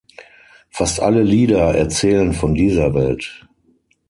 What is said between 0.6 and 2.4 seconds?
Fast alle Lieder erzählen